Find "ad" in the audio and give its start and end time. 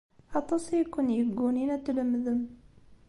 1.75-1.81